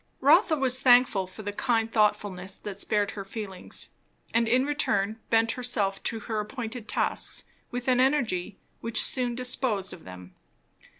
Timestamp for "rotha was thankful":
0.19-1.27